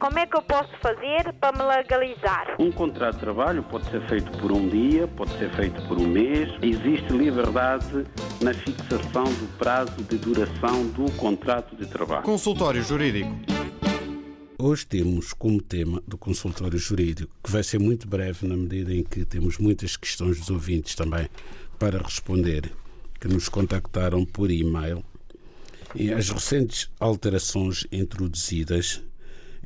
Como 0.00 0.16
é 0.16 0.26
que 0.26 0.36
eu 0.36 0.42
posso 0.42 0.70
fazer 0.80 1.32
para 1.40 1.58
me 1.58 1.64
legalizar? 1.64 2.54
Um 2.56 2.70
contrato 2.70 3.14
de 3.14 3.20
trabalho 3.20 3.64
pode 3.64 3.90
ser 3.90 4.00
feito 4.06 4.30
por 4.38 4.52
um 4.52 4.68
dia, 4.68 5.08
pode 5.08 5.36
ser 5.36 5.50
feito 5.56 5.82
por 5.88 5.98
um 5.98 6.06
mês. 6.06 6.48
Existe 6.62 7.12
liberdade 7.12 8.06
na 8.40 8.54
fixação 8.54 9.24
do 9.24 9.58
prazo 9.58 10.00
de 10.04 10.16
duração 10.18 10.86
do 10.90 11.10
contrato 11.16 11.74
de 11.74 11.84
trabalho. 11.84 12.22
Consultório 12.22 12.80
Jurídico. 12.80 13.34
Hoje 14.56 14.86
temos 14.86 15.32
como 15.32 15.60
tema 15.60 16.00
do 16.06 16.16
consultório 16.16 16.78
jurídico, 16.78 17.32
que 17.42 17.50
vai 17.50 17.64
ser 17.64 17.80
muito 17.80 18.06
breve 18.06 18.46
na 18.46 18.56
medida 18.56 18.94
em 18.94 19.02
que 19.02 19.24
temos 19.24 19.58
muitas 19.58 19.96
questões 19.96 20.38
dos 20.38 20.48
ouvintes 20.48 20.94
também 20.94 21.28
para 21.76 21.98
responder, 21.98 22.70
que 23.20 23.26
nos 23.26 23.48
contactaram 23.48 24.24
por 24.24 24.48
e-mail, 24.48 25.04
e 25.94 26.12
as 26.12 26.30
recentes 26.30 26.88
alterações 27.00 27.84
introduzidas 27.90 29.02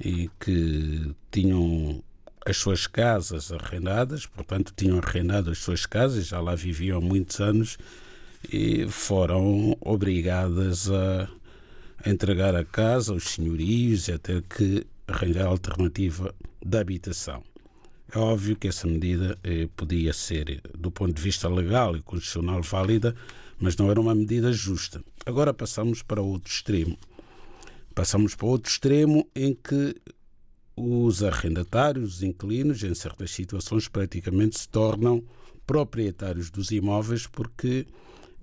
e 0.00 0.30
que 0.38 1.12
tinham 1.30 2.02
as 2.46 2.56
suas 2.56 2.86
casas 2.86 3.50
arrendadas, 3.50 4.26
portanto, 4.26 4.72
tinham 4.76 4.98
arrendado 4.98 5.50
as 5.50 5.58
suas 5.58 5.86
casas, 5.86 6.28
já 6.28 6.40
lá 6.40 6.54
viviam 6.54 7.00
muitos 7.00 7.40
anos 7.40 7.78
e 8.52 8.86
foram 8.88 9.76
obrigadas 9.80 10.88
a 10.88 11.28
entregar 12.08 12.54
a 12.54 12.64
casa 12.64 13.12
aos 13.12 13.24
senhorios 13.24 14.08
a 14.08 14.18
ter 14.18 14.42
que 14.42 14.86
arranjar 15.06 15.46
alternativa 15.46 16.34
de 16.64 16.78
habitação. 16.78 17.42
É 18.12 18.18
óbvio 18.18 18.56
que 18.56 18.68
essa 18.68 18.86
medida 18.86 19.38
eh, 19.42 19.68
podia 19.76 20.12
ser, 20.12 20.60
do 20.78 20.90
ponto 20.90 21.12
de 21.12 21.22
vista 21.22 21.48
legal 21.48 21.96
e 21.96 22.02
constitucional, 22.02 22.62
válida, 22.62 23.14
mas 23.58 23.76
não 23.76 23.90
era 23.90 24.00
uma 24.00 24.14
medida 24.14 24.52
justa. 24.52 25.02
Agora 25.24 25.52
passamos 25.52 26.02
para 26.02 26.20
outro 26.20 26.52
extremo. 26.52 26.96
Passamos 27.94 28.34
para 28.34 28.46
outro 28.46 28.70
extremo 28.70 29.28
em 29.34 29.54
que 29.54 29.96
os 30.76 31.22
arrendatários, 31.22 32.16
os 32.16 32.22
inquilinos, 32.22 32.82
em 32.84 32.94
certas 32.94 33.30
situações, 33.30 33.88
praticamente 33.88 34.58
se 34.58 34.68
tornam 34.68 35.24
proprietários 35.66 36.50
dos 36.50 36.70
imóveis 36.70 37.26
porque 37.26 37.86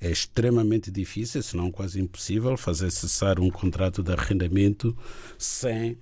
é 0.02 0.12
extremamente 0.12 0.92
difícil, 0.92 1.42
se 1.42 1.56
não 1.56 1.72
quase 1.72 2.02
impossível, 2.02 2.58
fazer 2.58 2.92
cessar 2.92 3.40
um 3.40 3.50
contrato 3.50 4.04
de 4.04 4.12
arrendamento 4.12 4.98
sem 5.38 5.98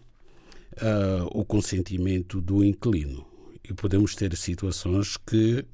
uh, 0.77 1.25
o 1.31 1.43
consentimento 1.45 2.39
do 2.41 2.63
inquilino. 2.63 3.25
E 3.63 3.73
podemos 3.73 4.15
ter 4.15 4.35
situações 4.35 5.17
que 5.17 5.65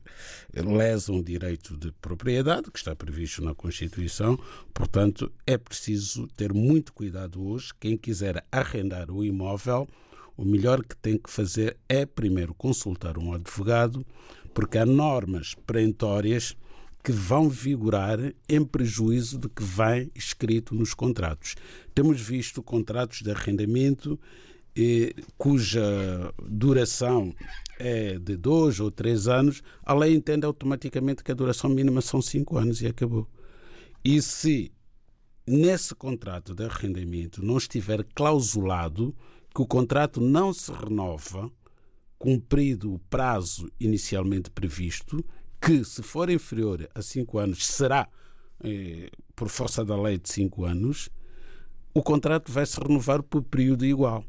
lesam 0.53 1.17
o 1.17 1.23
direito 1.23 1.77
de 1.77 1.91
propriedade, 1.93 2.71
que 2.71 2.77
está 2.77 2.95
previsto 2.95 3.43
na 3.43 3.53
Constituição, 3.53 4.37
portanto, 4.73 5.31
é 5.45 5.57
preciso 5.57 6.27
ter 6.35 6.53
muito 6.53 6.91
cuidado 6.91 7.41
hoje. 7.41 7.71
Quem 7.79 7.95
quiser 7.95 8.45
arrendar 8.51 9.09
o 9.11 9.23
imóvel, 9.23 9.87
o 10.35 10.43
melhor 10.43 10.83
que 10.83 10.95
tem 10.97 11.17
que 11.17 11.29
fazer 11.29 11.77
é 11.87 12.05
primeiro 12.05 12.53
consultar 12.53 13.17
um 13.17 13.33
advogado, 13.33 14.05
porque 14.53 14.77
há 14.77 14.85
normas 14.85 15.55
perentórias 15.65 16.55
que 17.03 17.11
vão 17.11 17.47
vigorar 17.47 18.19
em 18.49 18.65
prejuízo 18.65 19.37
do 19.37 19.49
que 19.49 19.63
vai 19.63 20.11
escrito 20.13 20.75
nos 20.75 20.93
contratos. 20.93 21.55
Temos 21.95 22.19
visto 22.19 22.61
contratos 22.61 23.21
de 23.21 23.31
arrendamento 23.31 24.19
eh, 24.77 25.13
cuja 25.37 26.31
duração 26.47 27.33
é 27.79 28.19
de 28.19 28.37
dois 28.37 28.79
ou 28.79 28.91
três 28.91 29.27
anos, 29.27 29.63
a 29.83 29.93
lei 29.93 30.13
entende 30.13 30.45
automaticamente 30.45 31.23
que 31.23 31.31
a 31.31 31.35
duração 31.35 31.69
mínima 31.69 32.01
são 32.01 32.21
cinco 32.21 32.57
anos 32.57 32.81
e 32.81 32.87
acabou. 32.87 33.27
E 34.03 34.21
se 34.21 34.71
nesse 35.47 35.95
contrato 35.95 36.53
de 36.53 36.65
arrendamento 36.65 37.43
não 37.43 37.57
estiver 37.57 38.03
clausulado 38.15 39.15
que 39.53 39.61
o 39.61 39.65
contrato 39.65 40.21
não 40.21 40.53
se 40.53 40.71
renova, 40.71 41.51
cumprido 42.19 42.93
o 42.93 42.99
prazo 42.99 43.71
inicialmente 43.79 44.51
previsto, 44.51 45.23
que, 45.59 45.83
se 45.83 46.03
for 46.03 46.29
inferior 46.29 46.87
a 46.93 47.01
5 47.01 47.37
anos, 47.39 47.65
será, 47.65 48.07
eh, 48.63 49.09
por 49.35 49.49
força 49.49 49.83
da 49.83 49.99
lei, 49.99 50.17
de 50.17 50.29
5 50.29 50.65
anos, 50.65 51.09
o 51.93 52.03
contrato 52.03 52.51
vai 52.51 52.65
se 52.65 52.79
renovar 52.79 53.23
por 53.23 53.41
período 53.41 53.85
igual. 53.85 54.23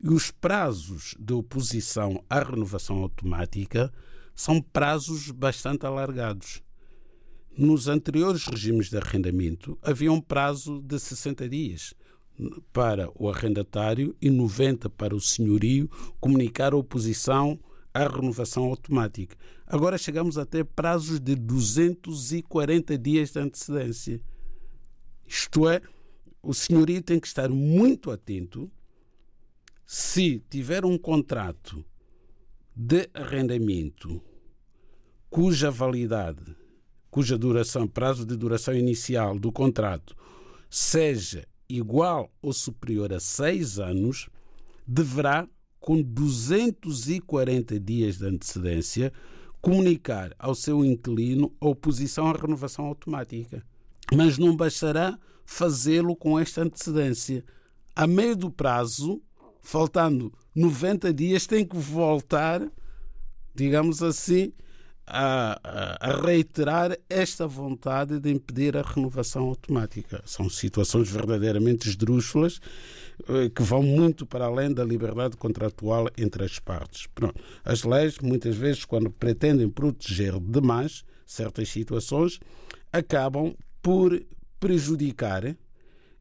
E 0.00 0.08
os 0.08 0.30
prazos 0.30 1.16
de 1.18 1.32
oposição 1.32 2.22
à 2.30 2.40
renovação 2.40 2.98
automática 2.98 3.92
são 4.34 4.62
prazos 4.62 5.30
bastante 5.32 5.84
alargados. 5.84 6.62
Nos 7.56 7.88
anteriores 7.88 8.46
regimes 8.46 8.88
de 8.88 8.96
arrendamento 8.96 9.76
havia 9.82 10.12
um 10.12 10.20
prazo 10.20 10.80
de 10.80 10.96
60 11.00 11.48
dias 11.48 11.92
para 12.72 13.10
o 13.20 13.28
arrendatário 13.28 14.14
e 14.22 14.30
90 14.30 14.88
para 14.90 15.16
o 15.16 15.20
senhorio 15.20 15.90
comunicar 16.20 16.72
a 16.72 16.76
oposição 16.76 17.58
à 17.92 18.06
renovação 18.06 18.64
automática. 18.66 19.36
Agora 19.66 19.98
chegamos 19.98 20.38
a 20.38 20.46
ter 20.46 20.64
prazos 20.64 21.18
de 21.18 21.34
240 21.34 22.96
dias 22.96 23.32
de 23.32 23.40
antecedência. 23.40 24.20
Isto 25.26 25.68
é, 25.68 25.82
o 26.40 26.54
senhorio 26.54 27.02
tem 27.02 27.18
que 27.18 27.26
estar 27.26 27.48
muito 27.48 28.12
atento 28.12 28.70
se 29.90 30.44
tiver 30.50 30.84
um 30.84 30.98
contrato 30.98 31.82
de 32.76 33.08
arrendamento 33.14 34.22
cuja 35.30 35.70
validade, 35.70 36.54
cuja 37.10 37.38
duração, 37.38 37.88
prazo 37.88 38.26
de 38.26 38.36
duração 38.36 38.74
inicial 38.74 39.38
do 39.38 39.50
contrato 39.50 40.14
seja 40.68 41.48
igual 41.66 42.30
ou 42.42 42.52
superior 42.52 43.14
a 43.14 43.18
seis 43.18 43.78
anos, 43.78 44.28
deverá, 44.86 45.48
com 45.80 46.02
240 46.02 47.80
dias 47.80 48.18
de 48.18 48.26
antecedência, 48.26 49.10
comunicar 49.58 50.34
ao 50.38 50.54
seu 50.54 50.84
inquilino 50.84 51.50
a 51.58 51.66
oposição 51.66 52.26
à 52.26 52.32
renovação 52.34 52.84
automática. 52.84 53.64
Mas 54.14 54.36
não 54.36 54.54
bastará 54.54 55.18
fazê-lo 55.46 56.14
com 56.14 56.38
esta 56.38 56.60
antecedência. 56.60 57.42
A 57.96 58.06
meio 58.06 58.36
do 58.36 58.50
prazo, 58.50 59.22
faltando 59.62 60.32
90 60.54 61.12
dias, 61.12 61.46
tem 61.46 61.64
que 61.64 61.76
voltar, 61.76 62.66
digamos 63.54 64.02
assim, 64.02 64.52
a, 65.06 65.58
a, 66.00 66.20
reiterar 66.20 66.96
esta 67.08 67.46
vontade 67.46 68.20
de 68.20 68.30
impedir 68.30 68.76
a 68.76 68.82
renovação 68.82 69.44
automática. 69.44 70.22
São 70.26 70.50
situações 70.50 71.08
verdadeiramente 71.08 71.88
esdrúxulas 71.88 72.60
eh, 73.28 73.48
que 73.48 73.62
vão 73.62 73.82
muito 73.82 74.26
para 74.26 74.44
além 74.44 74.72
da 74.72 74.84
liberdade 74.84 75.36
contratual 75.36 76.08
entre 76.18 76.44
as 76.44 76.58
partes. 76.58 77.06
Pronto. 77.14 77.40
As 77.64 77.84
leis, 77.84 78.18
muitas 78.18 78.54
vezes, 78.54 78.84
quando 78.84 79.10
pretendem 79.10 79.68
proteger 79.68 80.38
demais 80.38 81.04
certas 81.24 81.70
situações, 81.70 82.38
acabam 82.92 83.54
por 83.82 84.20
prejudicar 84.60 85.56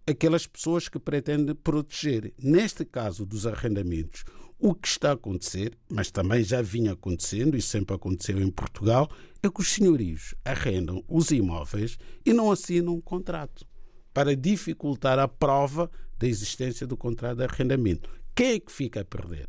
aquelas 0.08 0.48
pessoas 0.48 0.88
que 0.88 0.98
pretendem 0.98 1.54
proteger. 1.54 2.34
Neste 2.42 2.86
caso 2.86 3.26
dos 3.26 3.46
arrendamentos, 3.46 4.24
O 4.60 4.74
que 4.74 4.88
está 4.88 5.12
a 5.12 5.14
acontecer, 5.14 5.78
mas 5.88 6.10
também 6.10 6.44
já 6.44 6.64
vinha 6.64 6.94
acontecendo 6.94 7.56
e 7.56 7.62
sempre 7.62 7.96
aconteceu 7.96 8.42
em 8.42 8.50
Portugal, 8.50 9.08
é 9.44 9.50
que 9.50 9.62
os 9.62 9.68
senhorios 9.68 10.34
arrendam 10.44 11.04
os 11.08 11.30
imóveis 11.30 11.98
e 12.26 12.34
não 12.34 12.52
assinam 12.52 12.96
um 12.96 13.02
contrato 13.02 13.68
para 14.12 14.36
dificultar 14.36 15.20
a 15.20 15.28
prova 15.28 15.92
da 16.18 16.28
existência 16.28 16.88
do 16.88 16.98
contrato 16.98 17.38
de 17.38 17.44
arrendamento. 17.44 18.10
Quem 18.34 18.54
é 18.54 18.60
que 18.60 18.72
fica 18.72 19.02
a 19.02 19.06
perder? 19.06 19.46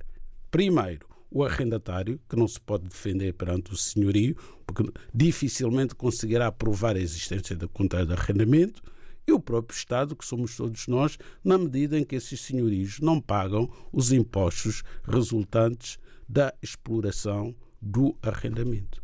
Primeiro, 0.51 1.09
o 1.31 1.43
arrendatário, 1.43 2.21
que 2.29 2.37
não 2.37 2.47
se 2.47 2.61
pode 2.61 2.87
defender 2.87 3.33
perante 3.33 3.73
o 3.73 3.77
senhorio, 3.77 4.37
porque 4.67 4.93
dificilmente 5.15 5.95
conseguirá 5.95 6.53
provar 6.53 6.97
a 6.97 7.01
existência 7.01 7.57
do 7.57 7.67
contrato 7.67 8.09
de 8.09 8.13
arrendamento 8.13 8.83
e 9.29 9.33
o 9.33 9.39
próprio 9.39 9.77
Estado, 9.77 10.17
que 10.17 10.25
somos 10.25 10.57
todos 10.57 10.87
nós, 10.89 11.19
na 11.45 11.59
medida 11.59 11.99
em 11.99 12.05
que 12.05 12.17
esses 12.17 12.41
senhorios 12.41 12.99
não 12.99 13.21
pagam 13.21 13.71
os 13.93 14.11
impostos 14.11 14.83
resultantes 15.05 15.99
da 16.27 16.55
exploração 16.63 17.55
do 17.81 18.17
arrendamento. 18.23 19.03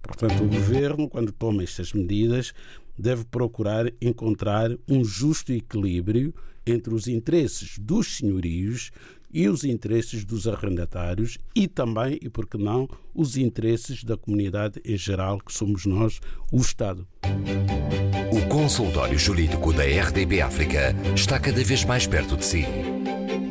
Portanto, 0.00 0.44
o 0.44 0.48
governo, 0.48 1.08
quando 1.08 1.32
toma 1.32 1.62
estas 1.62 1.92
medidas, 1.92 2.52
deve 2.96 3.24
procurar 3.24 3.92
encontrar 4.00 4.70
um 4.88 5.04
justo 5.04 5.52
equilíbrio 5.52 6.32
entre 6.64 6.94
os 6.94 7.08
interesses 7.08 7.78
dos 7.78 8.18
senhorios 8.18 8.92
e 9.32 9.48
os 9.48 9.64
interesses 9.64 10.24
dos 10.24 10.46
arrendatários 10.46 11.38
e 11.54 11.66
também, 11.66 12.18
e 12.20 12.28
por 12.28 12.46
que 12.46 12.58
não, 12.58 12.88
os 13.14 13.36
interesses 13.36 14.04
da 14.04 14.16
comunidade 14.16 14.80
em 14.84 14.96
geral, 14.96 15.38
que 15.38 15.52
somos 15.52 15.86
nós, 15.86 16.20
o 16.50 16.58
Estado. 16.58 17.06
O 18.32 18.48
consultório 18.48 19.18
jurídico 19.18 19.72
da 19.72 19.84
RDB 19.84 20.42
África 20.42 20.94
está 21.14 21.38
cada 21.38 21.62
vez 21.64 21.84
mais 21.84 22.06
perto 22.06 22.36
de 22.36 22.44
si. 22.44 22.64